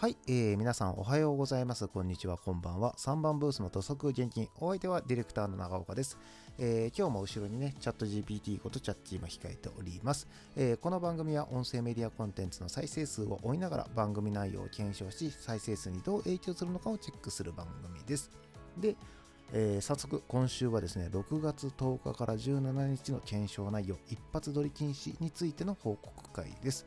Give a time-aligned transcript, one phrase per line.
[0.00, 1.88] はい、えー、皆さんおはようございます。
[1.88, 2.94] こんにちは、こんばんは。
[2.98, 4.48] 3番ブースの土足現金。
[4.60, 6.18] お相手はディレクターの長岡です。
[6.56, 18.30] えー、今日も後ろにね、チャット GPT ことチャッチーも控えております、えー、この番組は音声メディアコンテンツの再生数を追いながら番組内容を検証し、再生数にどう影響するのかをチェックする番組です。
[18.76, 18.94] で、
[19.52, 26.86] えー、早速今週はですね6月10日から17日の検証内容一発撮り禁止についての報告会です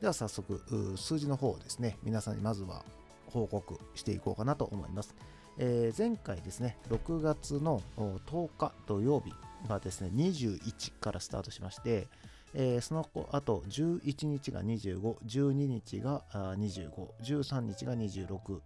[0.00, 0.62] では早速
[0.96, 2.84] 数字の方をですね皆さんにまずは
[3.26, 5.14] 報告していこうかなと思います、
[5.58, 9.32] えー、前回ですね6月の10日土曜日
[9.68, 12.06] がですね21からスタートしまして
[12.54, 16.90] えー、その後あと11日が25、12日が25、
[17.22, 18.60] 13日が26、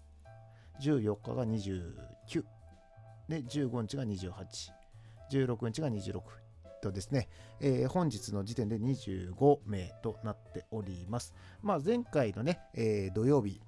[0.80, 2.44] 14日が29、
[3.28, 4.32] で15日が28、
[5.30, 6.20] 16日が26
[6.82, 7.28] とですね、
[7.60, 11.32] えー、本日の時点で25名となっております。
[11.62, 13.62] まあ、前回のね、えー、土曜日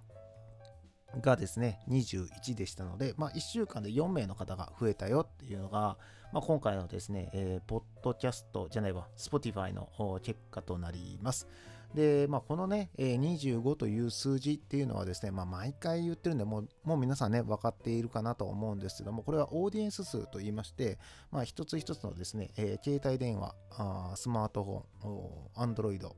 [1.20, 5.96] がですね、21でしたので、まあ、1週間で4名の方が増えたよっていうのが、
[6.32, 11.46] まあ、今回のですね、えー、ポッドキャストじゃないわ、Spotify の結果となります。
[11.94, 20.98] で、まあ、このね、25という数字っていうのはですね、まあ、毎回言ってるんで、もうもう皆さんね、分かっているかなと思うんですけども、これはオーディエンス数と言いまして、
[21.30, 26.16] まあ、一つ一つのですね、えー、携帯電話、あスマートフォン、アンドロイド、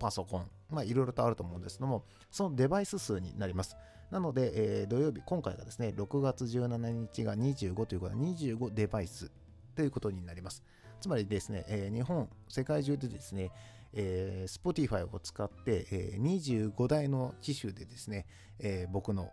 [0.00, 3.76] パソコン、まあ、いろいろとあると思うんですけども、そのデバイス数になります。
[4.10, 6.76] なので、えー、土曜日、今回がですね、6月17
[7.12, 9.30] 日が25ということは25デバイス
[9.76, 10.64] ということになります。
[11.00, 13.52] つまりですね、えー、日本、世界中でですね、
[13.96, 18.26] えー、Spotify を使って、えー、25台の機種でですね、
[18.60, 19.30] えー、僕の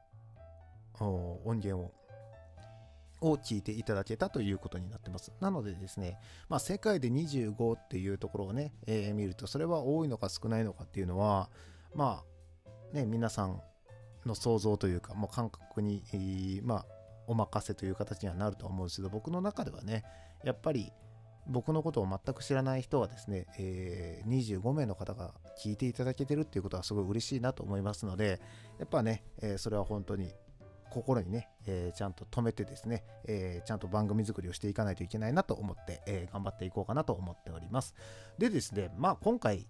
[0.99, 1.91] 音源を
[3.23, 5.31] を聞いていただけたということになってます。
[5.39, 6.19] なのでですね、
[6.49, 11.49] まあ、世界で25っていうところをね、えー、見ると、それは多いのか少ないのかっていうのは、
[11.95, 12.23] ま
[12.93, 13.61] あ、ね、皆さん
[14.25, 16.03] の想像というか、もう感覚に、
[16.63, 16.85] まあ、
[17.27, 20.03] お任せという形にはなると思うんですけど、僕の中ではね、
[20.43, 20.91] やっぱり、
[21.47, 28.39] 僕のことを全く知らない人はですね、えー、25名の方が聞いていただけてるっていうことはすごい嬉しいなと思いますので、
[28.79, 30.31] やっぱね、えー、それは本当に
[30.89, 37.95] 心にね、えー、ちゃんと止めてですね、えー、ちゃんと番組作りをしていかないといけないなと思って、えー、頑張っていこうかなと思っております。
[38.37, 39.67] でですね、まあ今回、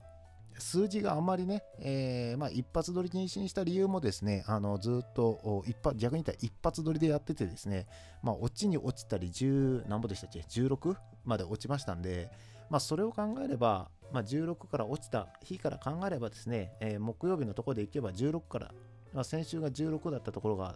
[0.60, 7.88] 数字があんまりね、えー、まあ、一発撮り禁止にした理由もですね、あのずっと一発逆に言ったら一発撮りでやっててですね、
[8.22, 12.30] まあ、落ちに落ちたり10、何ぼでしたっけ ?16 まで落ちましたんで、
[12.70, 18.74] まあ、それを考えれば、まあ、16から落ちた日から考えればですね、えー、木曜日のところでいけば16から、
[19.14, 20.76] まあ、先週が16だったところが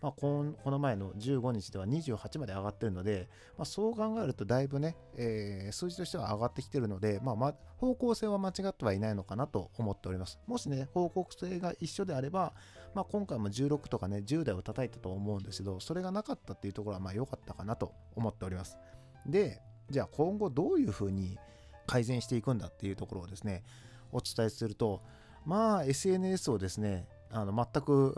[0.00, 3.28] まあ、この前の15日では28まで上がってるので、
[3.58, 10.38] まあ、そう考えるとだいぶね、えー、数字としては上がってきてるので、まあ、ま方向性は間違ってはいないのかなと思っております。
[10.46, 12.54] もしね、方向性が一緒であれば、
[12.94, 18.78] まあ、今回も16とかね、10台を叩いたと思うんですけど、それがなかったっていうところは良かったかなと思っております。
[19.26, 19.60] で、
[19.90, 21.38] じゃあ今後どういうふうに
[21.86, 23.64] 改善していくんだっていうところをですね、
[24.12, 25.02] お伝えすると、
[25.44, 28.14] まあ SNS をですね、あの全く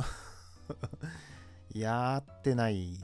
[1.75, 3.03] やってないんで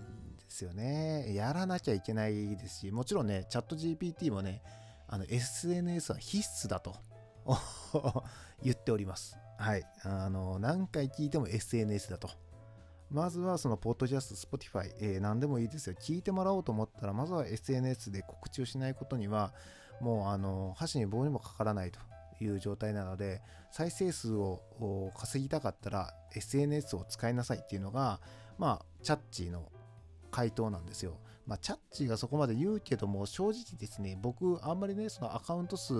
[0.49, 1.34] すよね。
[1.34, 4.62] やらなきゃいけないですし、もちろんね、チャット GPT もね、
[5.06, 6.95] あの SNS は必須だと
[8.62, 9.37] 言っております。
[9.59, 9.84] はい。
[10.03, 12.31] あの、何回聞いても SNS だと。
[13.11, 15.97] まずはそのポッドキャスト、Spotify、えー、何でもいいですよ。
[15.99, 19.55] 聞いてもらおうと思ったら、まずは SNS で告知をしないことには、
[20.00, 21.99] もうあの箸に棒にもかからないと
[22.41, 23.41] いう状態なので、
[23.71, 24.61] 再生数を
[25.17, 28.21] 稼ぎたかったら SNS を使いなさいっていうのが、
[28.58, 29.70] まあ、チャッチーの
[30.30, 31.16] 回答なんですよ。
[31.46, 35.94] まあ、チャッチーがそこまで言うけども、正直ですね、僕、あんまりね、そのアカウント数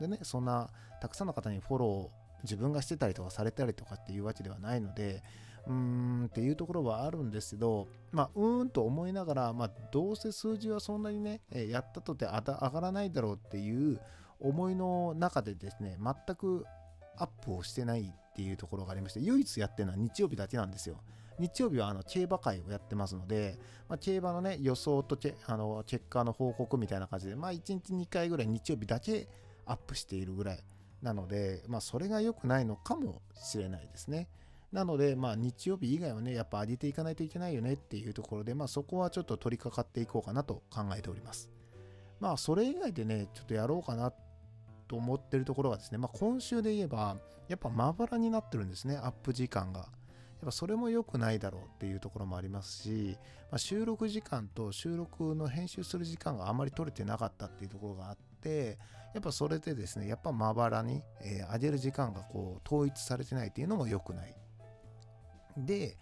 [0.00, 0.70] でね、そんな
[1.00, 5.22] たくさんの方にフォロー、自分がしてたりとかされたりとかっていうわけではないので、
[5.66, 14.00] うーんっていうところはあるんですけど、まあ、うーんと思いながら、まあ、どうせ数字はそんなにね、やったとて上がらないだろうっていう
[14.40, 16.66] 思いの中でですね、全く
[17.16, 21.00] アップをしてないっていうところがありまして、唯一やってるのは日曜日だけなんですよ。
[21.38, 23.58] 日曜日はあの競馬会をやってますので、
[23.88, 29.28] まあ、競馬のね、予想とあの結果の報告みたいな感じで、まあ、1日2回ぐらい日曜日だけ
[29.66, 30.64] アップしているぐらい
[31.02, 34.28] なので、まあ、それが良くないのかもしれないですね。
[34.72, 41.48] なので、まあ、日曜日以外はね、やっぱ上げていかないといけないよねっていうところで、まあ、そこはちょっと取り掛かっていこうかなと考えております。
[42.18, 44.12] まあ、それ以外でね、ちょっとやろうかな
[44.88, 49.88] と思ってるところがですね、まあ、今週で言えば、やっぱまばらになってるんですね、アップ時間が。
[50.44, 53.16] やっぱそれも良くないだろうっていうところもありますし、
[53.50, 58.78] まあ、収録時間と収録の編集する時間があまり取れてなかったっていうところがあって、
[59.14, 64.34] やっぱそれでですね、やっぱまばらに、えー、上げる時間がこう統一されてないっていうのも良くない。
[65.56, 65.96] で、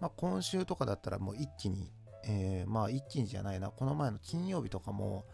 [0.00, 1.90] まあ、今週とかだったらもう一気に、
[2.24, 5.24] えー、まあ一気にじゃないな、この前の金曜日とかも、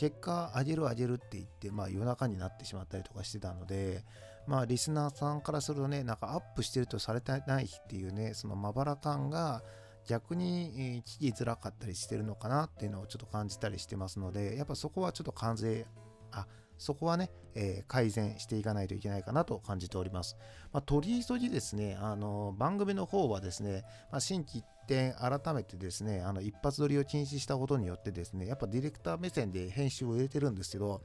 [0.00, 4.02] 結果上げる上げるって言って、まあ夜中になってしまったりとかしてたので、
[4.46, 9.62] まあリスナーさんからするとね、なんかアップしてるとされてない日っていうね、そのまばら感が
[10.06, 15.84] 逆に聞きづらかったりしてるのかなっていうのをちょっと感じたりしてますので、やっぱそこはちょっと完全、
[16.32, 16.46] あ、
[16.78, 20.38] そこはね、えー、改善していかないといけないかなと感じております。
[20.72, 31.02] まあ、取り急ぎですね、あの番組の方はですね、まあ、新規点改めてですね、あの一発撮りを禁止したことによってですね、やっぱディレクター目線で編集を入れてるんですけど、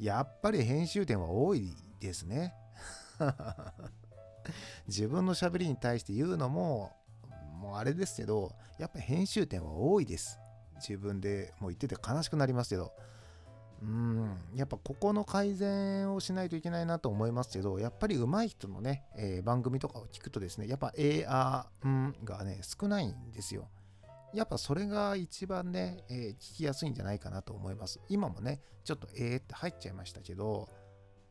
[0.00, 2.52] やっぱり編集点は多いですね。
[4.88, 6.90] 自分のしゃべりに対して言うのも、
[7.60, 10.40] もうあれですけど、やっぱり編集点は多いです。
[10.76, 12.92] 自分でもう言ってて悲しくなりますけど。
[13.82, 23.68] うん、やっぱここの改善をしないといけないなと思いますけど、やっぱり上手い人のね、えー、番組とかを聞くとですね、やっぱ AR、うん、がね、少ないんですよ。
[24.34, 28.00] やっぱそれが一番ね、えー、聞きやすいんじゃないかなと思います。
[28.08, 30.68] 今もね、ちょっとえーって入っちゃいましたけど、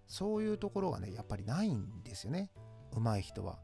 [0.08, 2.52] そういうところがね、やっぱりないんですよね。
[2.92, 3.60] 上手い人は。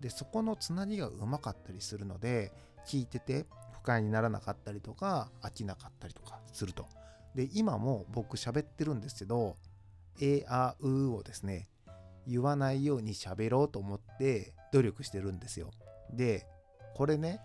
[0.00, 2.52] で、そこのつなぎがうまかったりするので、
[2.86, 6.86] 聞いてて不快にならなかったりとか、飽きなかったりとかすると。
[7.36, 9.56] で、今も僕喋ってるんですけど、
[10.20, 11.68] えあうをですね、
[12.26, 15.70] 言わないように喋ろうと思って努力してるんですよ。
[16.10, 16.46] で、
[16.94, 17.40] これね、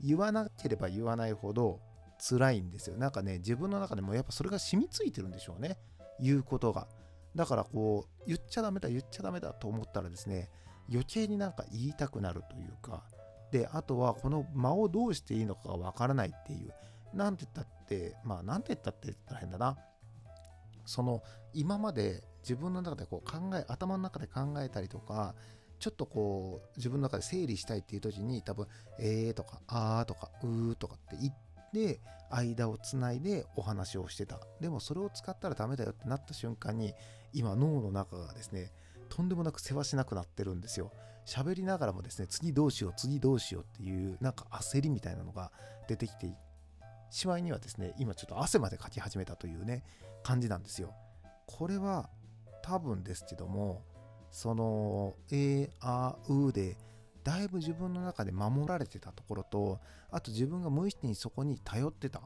[0.00, 1.80] 言わなければ言わないほど
[2.18, 2.96] 辛いんですよ。
[2.96, 5.76] なんかね、自分の中でもやっぱそれが染みついてるんでしょうね。
[6.20, 6.86] 言うことが。
[7.34, 10.50] だからこう、言っちゃダメだ、言っちゃダメだと思ったらですね、
[10.88, 13.02] 余計になんか言いたくなるというか、
[13.50, 16.72] で、あとはこの間をどうしていいのかがわからないっていう、
[17.14, 19.78] なんて言ったって、まあ、なんて言ったって言ったら変だな。
[20.84, 21.22] その、
[21.52, 25.34] 今まで自分の中でこう考え、頭の中で考えたりとか、
[25.78, 28.66] ちょっとこう、自分の中で整理したいっていう時に、多分、
[28.98, 31.34] えーとか、あーとか、うーとかって言っ
[31.72, 32.00] て、
[32.30, 34.40] 間をつないでお話をしてた。
[34.60, 36.94] でもそれを使ったらダメだよってなった瞬間に、
[37.32, 38.72] 今脳の中がですね、
[39.08, 40.92] とんでもなく世話しなくなってるんですよ。
[41.26, 45.52] 喋りながらもですね、次どうしよう、次どうしようっていう、なんか焦りみたいなのが
[45.88, 46.34] 出てきて
[47.14, 49.84] しまいにはですね、今ちょっと汗までかき始めたというね、
[50.24, 50.92] 感じなんですよ。
[51.46, 52.10] これは
[52.60, 53.84] 多分ですけども、
[54.32, 56.76] その、えあうで、
[57.22, 59.78] だいぶ自分の中で守られてたところと、
[60.10, 62.20] あと自分が無意識にそこに頼ってた。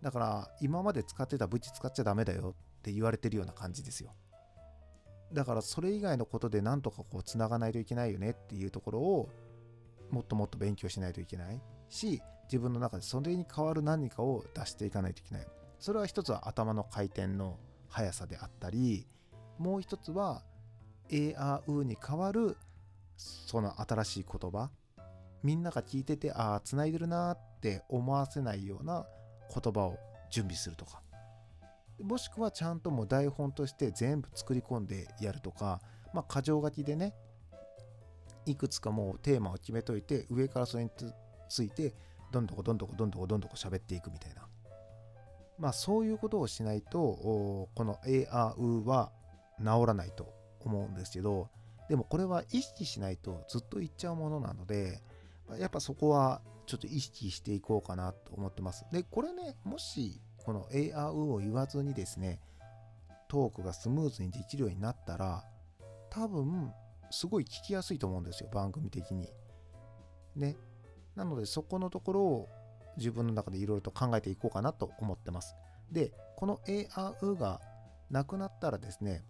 [0.00, 4.14] だから、今まで使ってた武器使っちゃダメだよって言われてるような感じですよ。
[5.34, 9.28] だから、それ以外のことでなんとかこう、つながないといけないよねっていうところを、
[10.10, 11.60] もっともっと勉強しないといけない
[11.90, 15.46] し、自分の中でそれに代わる何かを出していかないといけない。
[15.78, 17.58] それは一つは頭の回転の
[17.88, 19.06] 速さであったり、
[19.58, 20.42] もう一つは
[21.10, 22.56] A、A、U に代わる
[23.16, 24.70] その新しい言葉。
[25.42, 29.06] みんなが聞いてて、ああ、繋いでるなって思わせないような
[29.54, 29.98] 言葉を
[30.30, 31.02] 準備するとか。
[32.02, 35.80] もしくはちゃんともう台本として全部作り込んでやるとか、
[36.12, 37.14] まあ、箇条書きでね、
[38.46, 40.90] いくつかもうテーマを決めといて、上からそれに
[41.48, 41.94] ついて
[42.34, 44.48] どんどこどんどこどんどこどんどこ喋っていくみたいな。
[45.58, 49.12] まあそういうことをしないと、この ARU は
[49.60, 51.48] 治らないと思うんですけど、
[51.88, 55.00] でもこれは意識しないとずっと言っちゃうものなので、
[55.58, 58.84] やっぱそこはちょっと意識していこうかなと思ってます。
[58.90, 62.40] で、これね、もしこの ARU を言わずにですね、
[63.28, 65.44] トークがスムーズにできるようになったら、
[66.10, 66.72] 多分、
[67.10, 69.28] すごい聞きやすいと思うんですよ、番組的に。
[70.34, 70.56] ね。
[71.16, 72.48] なのでそこのところを
[72.96, 75.56] 自分の中でいろいろと考えていこうかなと思ってます。
[75.90, 77.60] で、この ARU が
[78.10, 79.24] なくなったらですね、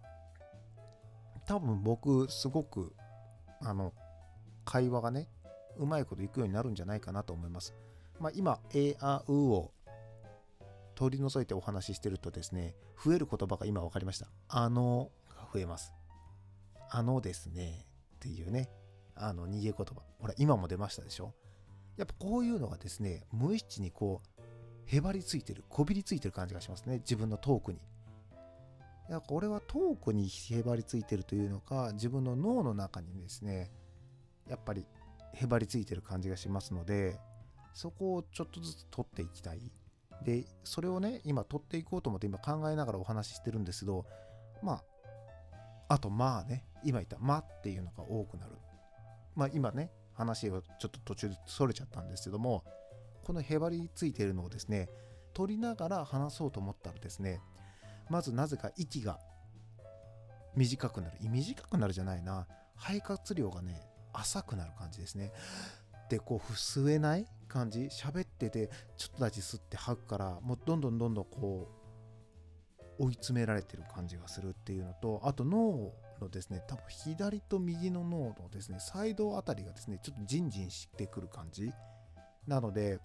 [1.45, 2.93] 多分僕すごく
[3.61, 3.93] あの
[4.63, 5.29] 会話がね、
[5.77, 7.73] うまいこといくようになるんじゃないかなと思います。
[8.19, 9.71] まあ、今 ARU を
[10.95, 14.27] 取り除いてお話ししてるとですね、増える言葉が今分かりました。
[14.47, 15.93] あのが増えます。
[16.89, 18.69] あのですねっていうね、
[19.15, 20.01] あの逃げ言葉。
[20.19, 21.33] ほら、今も出ましたでしょ
[21.97, 24.41] やっぱこういうのがですね、無意識にこう、
[24.87, 26.97] へばりついてる、こびりついてる感じがしますね。
[26.99, 27.79] 自分のトークに。
[29.09, 33.71] いや、これはトークにへばりついてるというのか、自分の脳の中にですね、
[34.47, 34.85] やっぱり
[35.33, 37.19] へばりついてる感じがしますので、
[37.73, 39.71] そこをちょっとずつ取っていきたい。
[40.23, 44.05] で、それをね、今取っていこうと思って今考えながらお話ししてるんですけど、
[44.61, 44.83] まあ、
[45.87, 48.53] あとまあね、今言ったまっていうのが多くなる。
[49.35, 52.63] まあ今ね、話をちょっと途中でそれちゃったんですけども、
[53.23, 54.89] このへばりついているのをですね、
[55.33, 57.41] 取りながら話そうと思ったらですね、
[58.09, 59.19] まずなぜか息が
[60.55, 61.17] 短くなる。
[61.21, 62.47] 短くなるじゃないな。
[62.75, 63.81] 肺活量がね、
[64.13, 65.31] 浅くなる感じですね。
[66.09, 67.85] でこう吸えない感じ？
[67.85, 71.67] 喋っててちょっとだけ吸って吐くからもうどんどんどんどんこ
[72.99, 75.91] う追い詰められてる感じがするっていうのとあと脳
[76.21, 81.71] のですね多分左と右の脳のですねサイドあたりがですねちょっとジンジンしてくる感じ
[82.47, 82.99] なので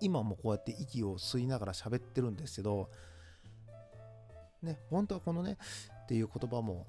[0.00, 2.90] 今もこうやって息を吸いながら喋ってるんですけど
[4.62, 5.58] ね本当はこのね
[6.04, 6.86] っていう言葉も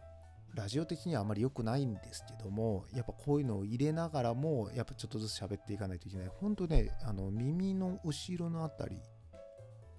[0.55, 6.27] ラジオ的にはあまり良くないんですけどもやっぱこういうのを入れながらもやっぱちょっとずつ喋っていかないといけない。
[6.27, 8.99] 本当ねあの耳の後ろのあたり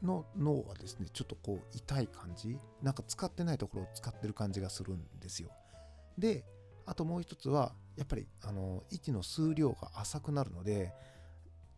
[0.03, 5.51] の脳はですねちょっとこう痛い感じなんか使ってないところを使ってる感じがするんですよ。
[6.19, 6.45] で
[6.87, 10.93] あともう一つはやっぱりあの息の数量が浅くなるので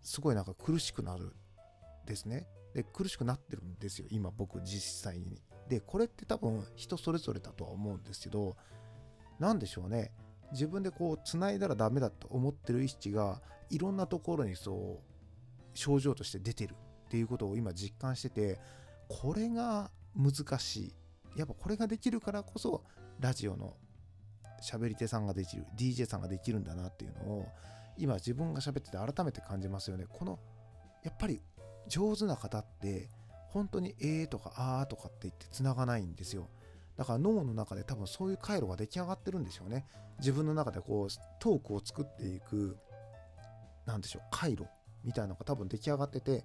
[0.02, 1.34] すごいなんか苦しくなる
[2.06, 2.46] ですね。
[2.74, 5.40] で苦しくなってるんですよ今僕実際に。
[5.68, 8.56] でこれって多分人それぞれだとは思うんですけど
[9.38, 10.12] 何でしょうね。
[10.52, 13.40] 自分でこう繋いだらダメだと思ってる意識が
[13.70, 15.14] いろんなところにそう
[15.74, 16.76] 症状として出てる。
[17.14, 18.58] っていうことを今実感してて
[19.08, 20.94] これが難しい
[21.36, 22.82] やっぱこれができるからこそ
[23.20, 23.76] ラジオの
[24.60, 27.46] 喋り手さんができる DJ さんができるんだなっていうのを
[27.96, 30.40] 今自分が喋ってて改めて感じますよねこの
[31.04, 31.40] やっぱり
[31.86, 33.08] 上手な方って
[33.50, 36.48] 本当にえーとかあーとかって言って繋がないんですよ。
[36.96, 39.86] だから脳の中で多分そういう回路が出来上がってるんでしょうね。
[40.18, 42.76] 自分の中でこうトークを作っていく、
[43.86, 44.66] なんでしょう、回路
[45.04, 46.44] みたいなのが多分出来上がってて、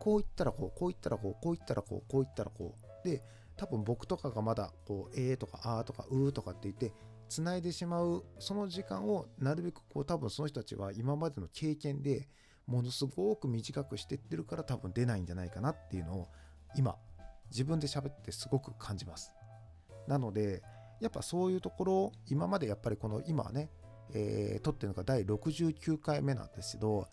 [0.00, 3.08] こう言ったらこう、こう言ったらこう、こう言ったらこう、こう言ったらこう。
[3.08, 3.22] で、
[3.56, 6.92] 多分僕とかがまだこう、えーとかあーとかうーとかって言って、
[7.30, 12.28] 繋いでしまうその時間をなるべくこう多分その人たちは今までの経験で
[12.66, 16.28] ものすごく短くしてってるから多分出ないんじゃないかなっていうのを
[16.76, 16.96] 今
[17.50, 19.32] 自分で喋ってすごく感じます
[20.08, 20.62] なので
[21.00, 23.70] やっぱそういうところ今までやっぱりこの今ね、
[24.12, 27.06] えー、撮ってるのが第69回目なんですけど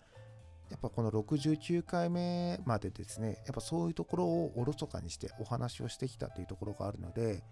[0.70, 7.42] やっぱこの69回目までですねやっぱそういうところをおろそかにしてお話をしてきたというところがあるので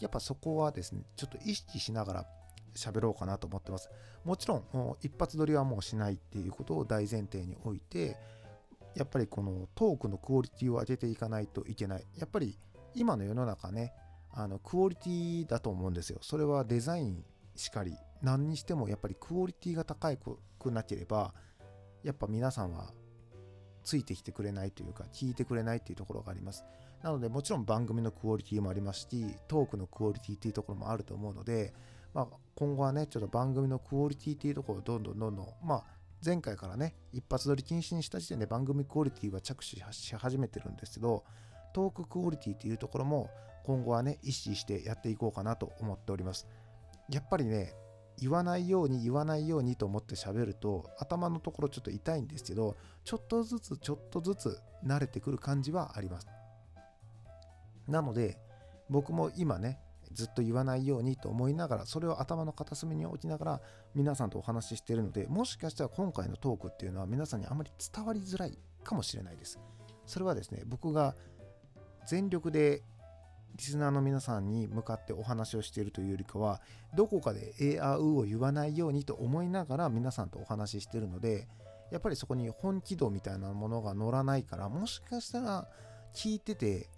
[0.00, 2.26] やっぱそこはですねちょっと意識しながら
[2.74, 3.90] 喋ろうかなと思ってます
[4.24, 8.16] もちろん一発撮りはもうしないっていうことを大前提において
[8.94, 12.04] やっぱりこのトークのクオリティを上げていかないといけない。
[12.16, 12.58] やっぱり
[12.94, 13.92] 今の世の中ね、
[14.30, 16.18] あのクオリティだと思うんですよ。
[16.22, 17.24] それはデザイン
[17.56, 20.14] しかり、何にしてもやっぱりクオリティが高
[20.58, 21.32] くなければ、
[22.02, 22.92] やっぱ皆さんは
[23.84, 26.64] ついてきてくれないというか、聞いてくれないっていうところがあります。
[27.02, 31.74] なので、もちろん番組のクオリティもありますし、トークのクオリティっていうところもあると思うので、
[32.14, 35.84] まあ、今後はね、ちょっと番組のクオリティっていうところをどんどんどんどん、まあ、
[36.24, 41.24] 前回からね、一発撮り禁止にした時点で番組クオリティは着手し始めてるんですけど、
[41.72, 43.30] トーククオリティっていうところも
[43.64, 46.46] 今後はね、意識してやっていこうかなと思っております。
[47.08, 47.74] やっぱりね、
[48.18, 56.28] 言わないように言わないようにと思って喋ると頭のところちょっと痛いんですけどちょっとずつちょっとずつ慣れてくる感じはあります。
[57.88, 58.38] なので
[58.88, 59.80] 僕も今ね
[60.12, 63.60] ずっと言わないようにと思いながらそれを頭の片隅に置きながら
[63.94, 69.58] 皆さんとお話ししているのでもしかしたら今回のトークっていうのは皆さんにあまり伝わりづらいかもしれないです。
[70.06, 71.14] それはですね僕が
[72.06, 72.82] 全力で
[73.56, 76.60] リスナーの皆さんに向かってお話をしているというよりかは
[76.94, 81.48] どこかで「えあう」を言わないようにと思いながら皆さんとお話ししているので
[81.90, 85.68] やっぱりそこに本気度みたいなものが乗らないからもしかしたら
[86.14, 86.88] 聞いてて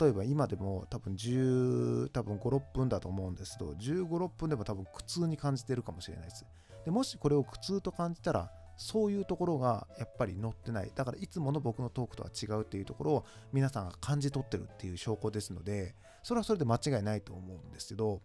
[0.00, 6.46] 例えば今でも多分10多分56分だと思うんですけど15、6分でも多分苦痛に感じてるかもしれないです。
[6.84, 18.20] でもしこれを苦痛と感じたらそういうところがやっぱり載ってないだからいつもの僕のトークとは違うっていうところを皆さんが感じ取ってるっていう証拠ですのでそれはそれで間違いないと思うんですけど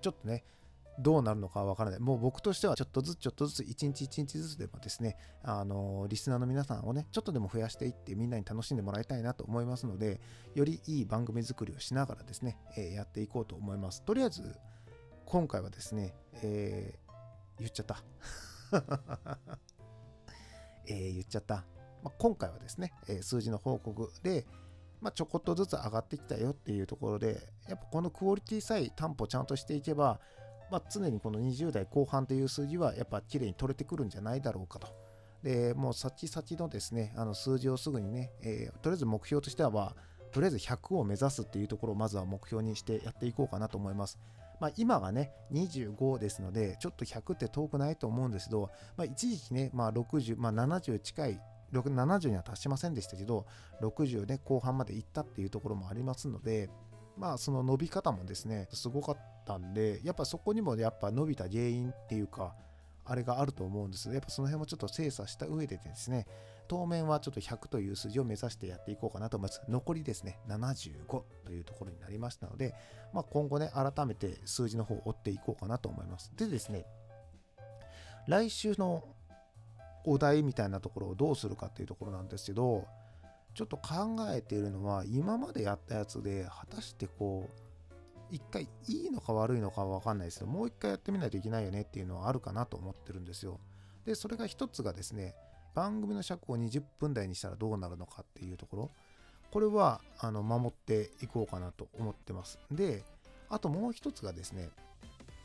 [0.00, 0.44] ちょっとね
[0.98, 2.00] どうなるのかわからない。
[2.00, 10.20] もう僕としてはちょっとずつちょっとずつ一日一日ずつでもですね、あの、リスナーの皆さんをね、ちょっとでも増やしていってみんなに楽しんでもらいたいなと思いますので、
[10.54, 14.02] よりいい番組作りをしながらですね、えー、やっていこうと思います。
[14.02, 14.42] とりあえず、
[15.24, 18.02] 今回はですね、えー、言っちゃった。
[20.86, 21.64] えー、言っちゃった。
[22.02, 24.46] まあ、今回はですね、え数字の報告で、
[25.00, 30.20] まあ、ちょこっとずつ上がってきたよっていうところで、やっぱこのクオリティさえ担保ちゃんとしていけば、
[30.70, 34.88] まあ、常にこの20代後半という数字はやっぱ綺麗に取れてくるんじゃないだろうかと。
[35.42, 39.96] で、もう先々のですね、あの数字をすぐにね、えー、とりあえず目標としては、
[40.30, 44.18] とりあえず100を目指すっていうところをまずは目標にしてやっていこうかなと思います。
[44.60, 51.40] まあ、今がね、25ですので、ちょっと100って遠くないと思うんですけど、まあ、一時期ね、まあ、60、まあ、70近い、
[51.72, 53.46] 70には達しませんでしたけど、
[53.80, 56.70] 60ね、後半まで行ったっていうところもありますので、
[57.16, 59.16] まあその伸び方もですねすごかっ
[59.46, 62.54] たんでやっぱそこにもやっぱ伸びた原因っていうか
[63.04, 64.12] あれがあると思うんです。
[64.12, 66.26] やっぱその辺もちょっと精査した上でですね
[66.72, 69.60] 当面はちょっと100という数字を目指してやっていこうかなと思います。
[69.68, 72.74] 残りですね75というところになりましたので、
[73.12, 76.32] まあ、今後ね改めて数字の方を追っていこうかなと思います。
[76.34, 76.86] でですね
[78.26, 79.04] 来週の
[80.06, 82.86] お題みたいなところをどうするかっていうところなんですけど
[83.54, 93.60] ちょっと考えているのは今までやったやつで果たしてこう一回いいのか悪いのかは分かんないですけどもう一回やってみないといけないよねっていうのはあるかなと思ってるんですよ。
[94.06, 95.34] でそれが一つがですね
[95.74, 98.90] 番組の尺を20分台にしたらどうなるのかっていうところ
[99.50, 102.58] これはあの守っていこうかなと思ってます。
[102.70, 103.04] で
[103.50, 104.70] あともう一つがですね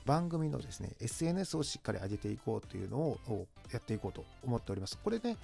[0.05, 4.97] 番組のですね SNS をしっかり上げていこうというのをやっていこうと思っております。
[4.97, 5.37] これね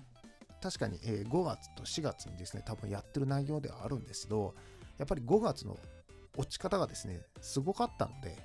[0.62, 4.56] 確かに5月と4月にですね多分やってる内容ではあるんですけど
[4.98, 5.78] やっぱり5月の
[6.38, 8.38] 落ち方がですねすごかったので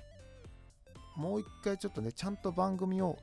[1.15, 3.17] もう一回ちょっとねちゃんと番組を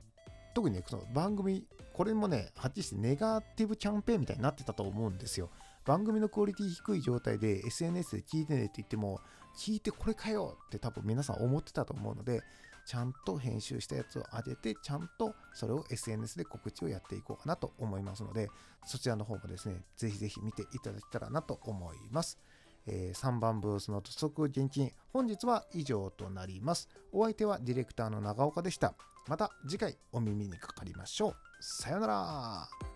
[0.54, 1.66] 特にねその番組
[1.96, 5.48] これもねはっきりしてネガティブキャンペーンみたいになってたと思うんですよ
[5.86, 9.20] 番組のクオリティ低い状態で SNS で聞いてねって言っても
[9.58, 12.42] 聞いてこれかよって多分皆さん思ってたと思うので
[12.86, 18.48] ちゃんと編集したやつを上げて、ちゃんとそれを SNS で告知をやっていこうかなと思いますので、
[18.84, 22.38] そちらの方もですね、ぜひぜひ見ていただけたらなと思います。
[22.86, 26.88] えー、3番ブースの土足現金、本日は以上となります。
[27.10, 28.94] お相手はディレクターの長岡でした。
[29.26, 31.36] また次回お耳にかかりましょう。
[31.68, 32.95] さようなら。